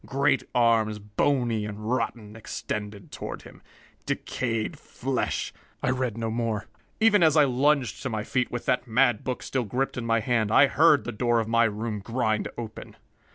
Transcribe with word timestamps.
Great 0.03 0.41
arms, 0.55 0.97
bony 0.97 1.63
and 1.63 1.87
rotten, 1.91 2.35
extended 2.35 3.11
toward 3.11 3.43
him. 3.43 3.61
Decayed 4.07 4.79
flesh" 4.79 5.53
I 5.83 5.91
read 5.91 6.17
no 6.17 6.31
more. 6.31 6.65
Even 6.99 7.21
as 7.21 7.37
I 7.37 7.43
lunged 7.43 8.01
to 8.01 8.09
my 8.09 8.23
feet, 8.23 8.49
with 8.49 8.65
that 8.65 8.87
mad 8.87 9.23
book 9.23 9.43
still 9.43 9.63
gripped 9.63 9.97
in 9.97 10.05
my 10.07 10.19
hand, 10.19 10.51
I 10.51 10.65
heard 10.65 11.03
the 11.03 11.11
door 11.11 11.39
of 11.39 11.47
my 11.47 11.65
room 11.65 11.99
grind 11.99 12.47
open. 12.57 12.95